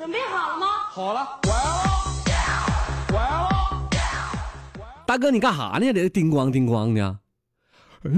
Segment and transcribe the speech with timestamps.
[0.00, 0.66] 准备好了吗？
[0.88, 1.84] 好了，我来了，
[3.12, 3.48] 我来了。
[5.06, 5.92] 大哥，你干啥呢？
[5.92, 7.18] 这叮咣叮咣的。
[8.04, 8.16] 哎呀，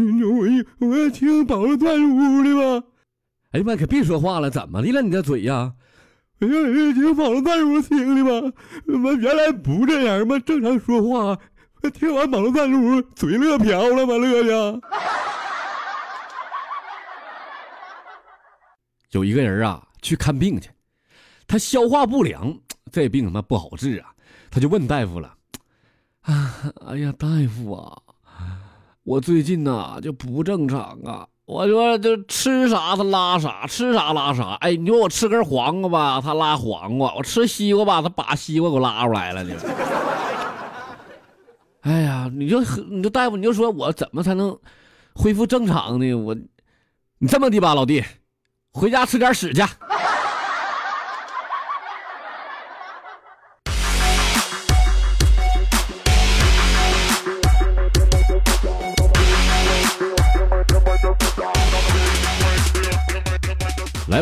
[0.78, 2.86] 我我要听宝路段屋的吧。
[3.50, 5.02] 哎呀妈，可别说话了，怎么的了？
[5.02, 5.72] 你这嘴呀？
[6.38, 6.52] 哎呀，
[6.94, 8.52] 听宝路段屋听的吧。
[8.86, 10.38] 妈，原来不这样妈？
[10.38, 11.36] 正常说话。
[11.94, 14.14] 听完宝路段屋，嘴乐瓢了吗？
[14.18, 14.80] 乐的。
[19.10, 20.70] 有一个人啊，去看病去，
[21.52, 22.50] 他消化不良，
[22.90, 24.08] 这病他妈不好治啊，
[24.50, 25.34] 他就问大夫了。
[26.22, 27.94] 啊，哎呀，大夫啊，
[29.04, 34.54] 我最近呐就不正常啊，我说就吃啥他拉啥，吃啥拉啥。
[34.62, 39.54] 哎，你说我吃根黄瓜吧，他拉黄瓜；我吃西瓜吧，他把西瓜给我拉出来了呢。
[41.82, 44.58] 哎呀，你就你就大夫，你就说我怎么才能
[45.12, 46.14] 恢复正常呢？
[46.14, 46.34] 我，
[47.18, 48.02] 你这么的吧，老弟。
[48.74, 49.62] 回家吃点屎去。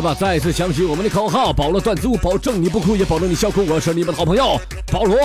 [0.01, 3.63] 吧，再次响起我们的口号：保罗段子，保证你不哭，也保证你笑哭。
[3.67, 4.59] 我是你们的好朋友
[4.91, 5.19] 保罗。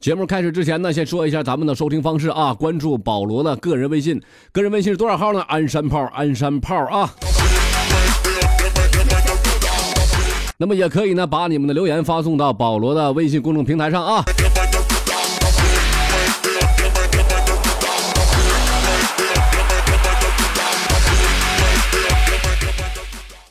[0.00, 5.40] 节目开始之前呢，先说一下咱们的收听方式啊，关注保罗的个人微信，个人微信是多少号呢？
[5.42, 7.08] 鞍山炮，鞍山炮啊。
[10.62, 14.22] 那么也可以呢，把你们的留言发送到保罗的微信公众平台上啊。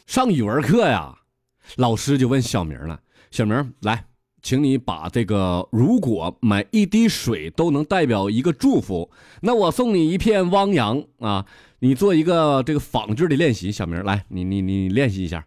[0.07, 1.13] 上语文课呀，
[1.75, 2.97] 老师就问小明了
[3.29, 4.05] ：“小明，来。”
[4.41, 11.45] 请你把这个，如果每一滴水都能代表一个祝福，那我送你一片汪洋啊！
[11.79, 15.45] 你做一个这个仿制的练习，小明来，你你你练习一下。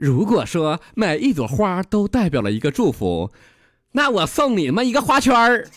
[0.00, 3.30] 如果说每一朵花都代表了一个祝福，
[3.92, 5.68] 那我送你们一个花圈儿，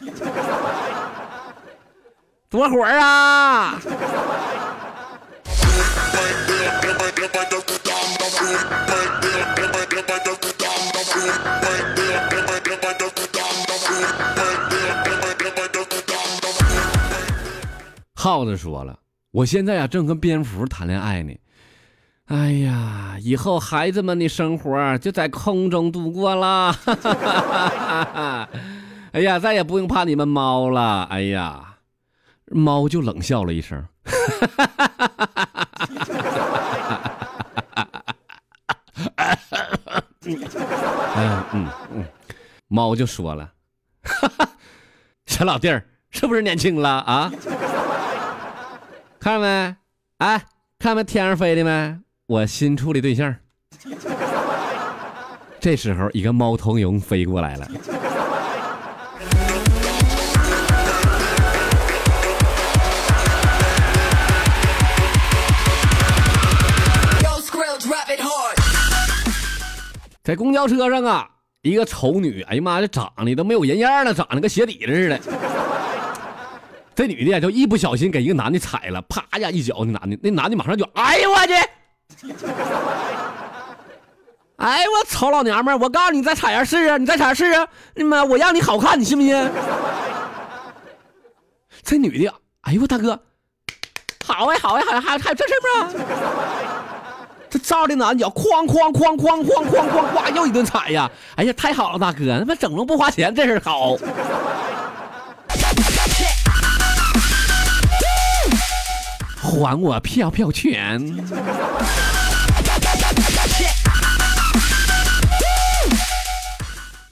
[2.49, 3.77] 多会儿啊！
[18.15, 18.97] 耗子说了
[19.31, 21.33] ：“我现在呀正跟蝙蝠谈恋爱呢，
[22.27, 26.73] 哎呀，以后孩子们的生活就在空中度过了。
[29.11, 31.03] 哎呀，再也不用怕你们猫了。
[31.03, 31.75] 哎呀，
[32.47, 33.85] 猫就冷笑了一声。
[41.15, 42.05] 嗯嗯嗯，
[42.67, 43.51] 猫就说了：
[45.27, 47.31] 小老弟儿是不是年轻了啊？”
[49.19, 49.75] 看没？
[50.19, 50.45] 哎，
[50.79, 51.99] 看没天上飞的没？
[52.25, 53.35] 我新处的对象。
[55.59, 57.69] 这时候，一个猫头鹰飞过来了。
[70.23, 71.27] 在公交车上啊，
[71.63, 75.19] 一个丑女，哎呀妈呀，长得都没有人样了，长得跟鞋底子似的。
[76.95, 81.53] 这女的呀，就一不小心给一个男的踩了，啪呀一脚，那男的，那男的马上就，哎呦我去！
[84.57, 87.67] 哎我操老娘们儿，我告诉你，再踩下试试，你再踩下试啊！
[87.95, 89.33] 你妈，我让你好看，你信不信？
[91.83, 93.19] 这女的，哎呦我大哥，
[94.25, 95.89] 好哎好哎，还还还有这事吗？
[97.49, 101.11] 这照的男脚，哐哐哐哐哐哐哐哐，又一顿踩呀！
[101.35, 103.97] 哎呀，太好了，大哥，他妈整容不花钱，这事好。
[109.43, 110.97] 还我票票权！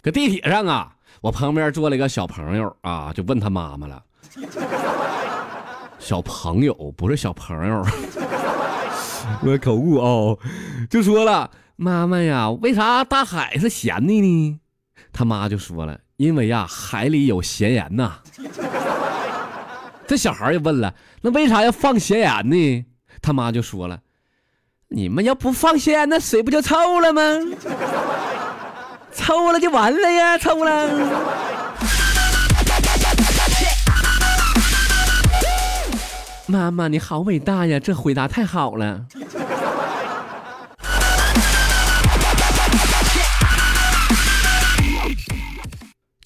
[0.01, 4.01] 搁地铁上啊，我旁边坐了一个小朋友啊，就问他妈妈了。
[5.99, 7.85] 小朋友不是小朋友，
[9.43, 10.39] 我口误哦，
[10.89, 14.57] 就说了妈妈呀，为啥大海是咸的呢？
[15.11, 18.19] 他妈就说了，因为呀，海里有咸盐呐。
[20.11, 20.93] 这小孩也问了
[21.23, 22.85] ：“那为啥要放咸盐呢？”
[23.23, 24.01] 他妈就说了
[24.91, 27.21] ：“你们要不放咸盐，那水不就臭了吗？
[29.13, 30.89] 臭了就完了呀，臭了。”
[36.45, 37.79] 妈妈，你好伟大呀！
[37.79, 39.05] 这回答太好了。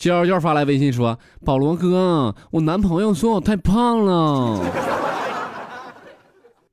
[0.05, 4.59] 娇娇发来微信说：“保罗哥，我男朋友说我太胖了，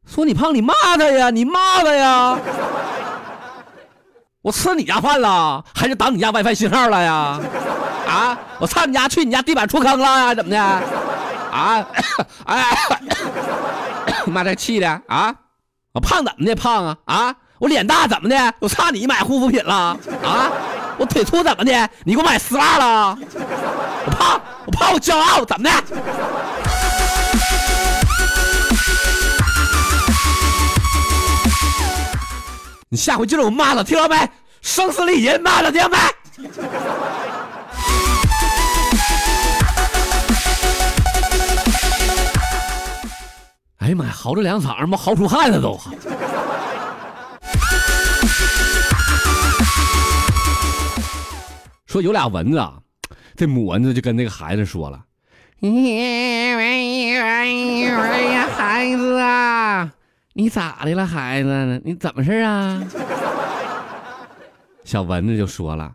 [0.06, 2.38] 说你胖，你骂他呀，你骂他呀。
[4.42, 7.40] 我吃你家饭了，还是挡你家 WiFi 信号了呀？
[8.06, 10.34] 啊，我上你家去你家地板出坑了呀？
[10.34, 10.60] 怎么的？
[10.60, 11.86] 啊，
[12.44, 12.76] 哎，
[14.26, 15.34] 妈这气的啊！
[15.94, 16.54] 我胖怎么的？
[16.54, 17.34] 胖啊啊！
[17.58, 18.54] 我脸大怎么的？
[18.58, 20.52] 我差你买护肤品了啊！
[20.98, 21.90] 我腿粗怎么的？
[22.04, 23.18] 你给我买丝袜了？
[24.04, 25.70] 我胖，我胖，我骄傲，怎么的？
[32.88, 34.28] 你下回就让我骂他，听到没？
[34.60, 35.96] 声嘶力竭骂他，听到没？
[43.78, 45.80] 哎呀妈呀，嚎这两嗓子，妈嚎出汗了都。
[51.92, 52.78] 说有俩蚊子啊，
[53.36, 55.04] 这母蚊子就跟那个孩子说了：“，
[55.60, 55.68] 孩
[58.96, 59.92] 子啊，
[60.32, 61.82] 你咋的了，孩子？
[61.84, 62.82] 你怎么事啊？”
[64.84, 65.92] 小蚊子就说了：“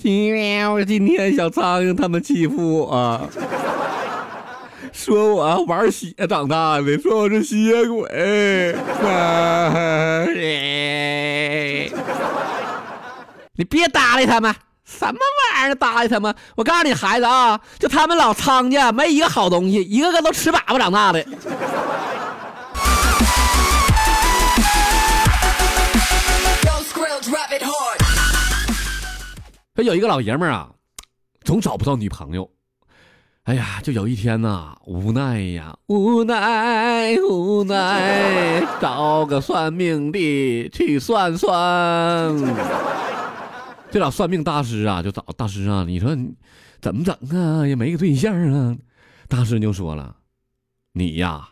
[0.00, 3.28] 因为我今天小苍蝇他们欺负我，
[4.94, 8.74] 说我玩血长大的，说我是吸血鬼。
[13.58, 15.18] 你别搭理他们，什么
[15.52, 16.32] 玩意儿搭理他们？
[16.54, 21.26] 我告诉你，孩子啊，就他们老苍家没一个好东西，一个个都吃粑粑长大的。
[29.74, 30.68] 说有一个老爷们儿啊，
[31.42, 32.48] 总找不到女朋友。
[33.42, 41.58] 哎呀，就有一天呐，无奈呀，无奈无奈，找个算命的去算算。
[43.90, 46.16] 这俩算命大师啊，就找大师啊，你说
[46.80, 47.66] 怎么整啊？
[47.66, 48.76] 也没个对象啊。
[49.28, 50.16] 大师就说了
[50.92, 51.48] ：“你呀，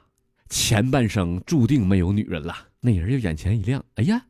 [0.48, 4.22] 前半生注定没有女人了。”那人就眼前一亮，哎呀，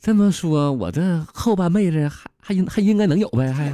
[0.00, 3.52] 这么说，我这后半辈子还 还应还应该能有呗？
[3.52, 3.72] 还。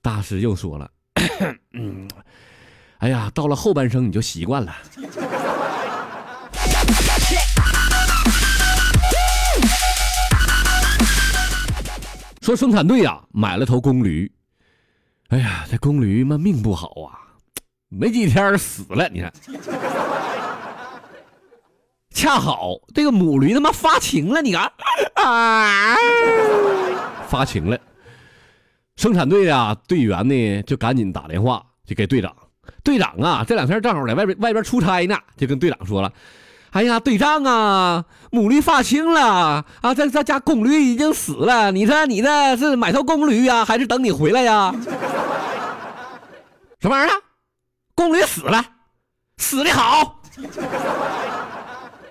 [0.00, 0.90] 大师又说了
[1.72, 2.08] ：“嗯，
[2.98, 4.76] 哎呀，到了后半生你就习惯了。”
[12.48, 14.32] 说生产队呀买了头公驴，
[15.28, 17.36] 哎呀，这公驴嘛命不好啊，
[17.90, 19.06] 没几天死了。
[19.10, 19.30] 你看，
[22.08, 24.62] 恰好这个母驴他妈发情了，你看
[25.16, 25.94] 啊，
[27.28, 27.78] 发情了。
[28.96, 32.34] 生产队啊队员呢就赶紧打电话就给队长，
[32.82, 36.10] 队长啊这两天正好在外边外边出差呢，就跟队长说了。
[36.72, 39.94] 哎呀，对账啊，母驴发情了啊！
[39.94, 41.72] 这这家公驴已经死了。
[41.72, 44.72] 你说你这是买头公驴呀，还是等你回来呀？
[46.80, 47.14] 什么玩意儿？
[47.94, 48.62] 公驴死了，
[49.38, 50.20] 死的好。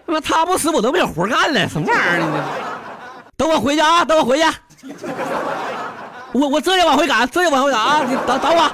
[0.06, 1.69] 他妈他不死，我都没有活干了。
[1.69, 2.44] 什么玩意儿呢？
[3.38, 4.04] 等我回去啊！
[4.04, 4.44] 等我回去。
[6.33, 8.04] 我我这就往回赶，这就往回赶啊！
[8.04, 8.71] 你等等我。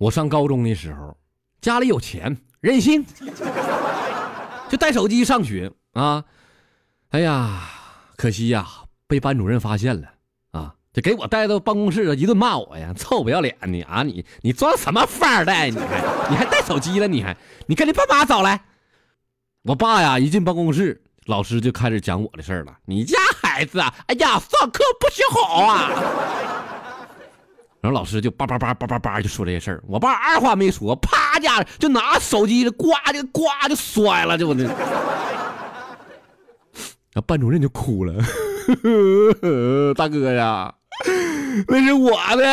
[0.00, 1.14] 我上高中的时候，
[1.60, 3.04] 家里有钱，任性，
[4.70, 6.24] 就带手机上学啊。
[7.10, 7.68] 哎呀，
[8.16, 8.66] 可惜呀，
[9.06, 10.08] 被班主任发现了
[10.52, 14.02] 啊，就给我带到办公室一顿骂我呀，臭不要脸的啊！
[14.02, 15.68] 你你装什么富二代？
[15.68, 17.06] 你还你还带手机了？
[17.06, 17.36] 你还
[17.66, 18.58] 你跟你爸妈找来？
[19.64, 22.74] 我爸呀，一进办公室，老师就开始讲我的事儿了。
[22.86, 25.90] 你家孩子啊，哎呀，上课不学好啊。
[27.82, 34.74] 然后老师就叭叭叭叭叭叭就说这些事儿，我爸二话没说，啪家就拿手机就呱就呱就摔了，就我这，然
[37.14, 38.12] 后班主任就哭了，
[39.96, 40.74] 大哥呀，
[41.66, 42.44] 那是我的。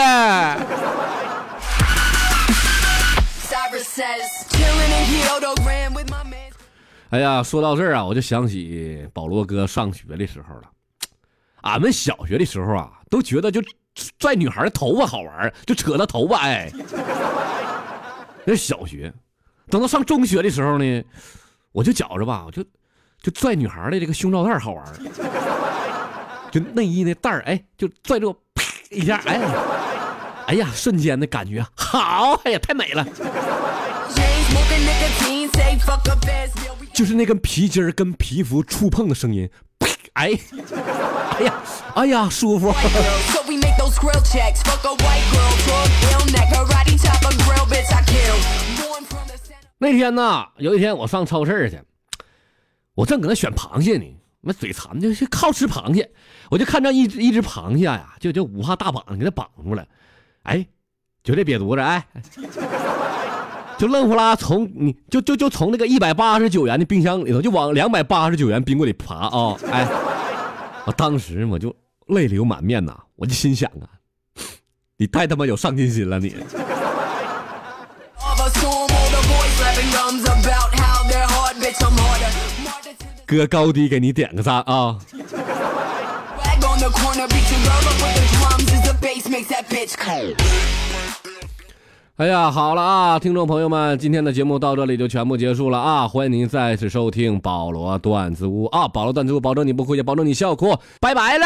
[7.09, 10.63] 哎呀，说到这儿啊，我就想起保罗哥上学的时候了。
[11.63, 13.61] 俺们小学的时候啊，都觉得就。
[14.19, 16.39] 拽女孩的头发好玩，就扯她头发。
[16.39, 16.71] 哎，
[18.45, 19.11] 那是小学，
[19.69, 21.03] 等到上中学的时候呢，
[21.71, 22.63] 我就觉着吧，我就
[23.21, 24.85] 就拽女孩的这个胸罩带好玩，
[26.51, 29.41] 就内衣那带儿，哎，就拽着我啪一下，哎，
[30.47, 33.05] 哎呀，瞬间的感觉好，哎呀，太美了。
[36.93, 40.31] 就是那根皮筋跟皮肤触碰的声音，啪，哎，
[41.37, 41.53] 哎呀，
[41.93, 42.73] 哎呀，舒服。
[49.79, 51.79] 那天呢，有一天我上超市去，
[52.93, 54.05] 我正搁那选螃蟹呢，
[54.41, 56.11] 那嘴馋就是靠吃螃蟹，
[56.51, 59.83] 我就看着一只一只螃蟹呀，就就五花大绑给它绑住了，
[60.43, 60.65] 哎，
[61.23, 62.05] 就这瘪犊子，哎，
[63.77, 69.87] 就愣呼啦从你就就就从那个一百八十九元的冰箱里头就往两百八十九元冰柜里爬啊，哎，
[70.85, 71.75] 我当时我就
[72.07, 73.87] 泪流满面呐，我就心想啊。
[74.97, 76.35] 你太他妈有上进心了，你！
[83.25, 84.97] 哥高低给你点个赞啊！
[92.15, 96.07] 哎呀，好了啊，听众朋友们，今天的节目到这里就全部结束了啊！
[96.07, 98.87] 欢迎您再次收听保罗段子屋啊！
[98.87, 101.45] 保罗段子屋，保证你不哭，也保证你笑哭，拜拜了。